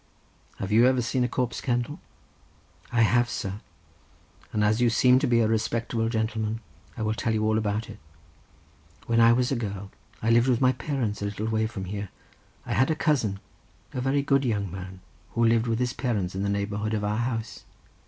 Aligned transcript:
"Have 0.57 0.71
you 0.71 0.87
ever 0.87 0.99
seen 1.03 1.23
a 1.23 1.27
corpse 1.27 1.61
candle?" 1.61 1.99
"I 2.91 3.03
have, 3.03 3.29
sir; 3.29 3.61
and 4.51 4.63
as 4.63 4.81
you 4.81 4.89
seem 4.89 5.19
to 5.19 5.27
be 5.27 5.41
a 5.41 5.47
respectable 5.47 6.09
gentleman, 6.09 6.59
I 6.97 7.03
will 7.03 7.13
tell 7.13 7.35
you 7.35 7.43
all 7.45 7.55
about 7.55 7.87
it. 7.87 7.99
When 9.05 9.19
I 9.21 9.31
was 9.31 9.51
a 9.51 9.55
girl, 9.55 9.91
I 10.19 10.31
lived 10.31 10.47
with 10.47 10.59
my 10.59 10.71
parents, 10.71 11.21
a 11.21 11.25
little 11.25 11.45
way 11.49 11.67
from 11.67 11.85
here. 11.85 12.09
I 12.65 12.73
had 12.73 12.89
a 12.89 12.95
cousin, 12.95 13.41
a 13.93 14.01
very 14.01 14.23
good 14.23 14.43
young 14.43 14.71
man, 14.71 15.01
who 15.33 15.45
lived 15.45 15.67
with 15.67 15.77
his 15.77 15.93
parents 15.93 16.33
in 16.33 16.41
the 16.41 16.49
neighbourhood 16.49 16.95
of 16.95 17.03
our 17.03 17.17
house. 17.19 17.63